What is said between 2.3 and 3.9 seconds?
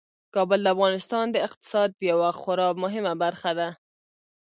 خورا مهمه برخه ده.